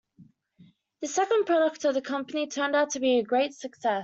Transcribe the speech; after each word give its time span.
The 1.01 1.07
second 1.07 1.45
product 1.45 1.85
of 1.85 1.93
the 1.93 2.01
company 2.01 2.47
turned 2.47 2.75
out 2.75 2.89
to 2.93 2.99
be 2.99 3.19
a 3.19 3.23
great 3.23 3.53
success. 3.53 3.99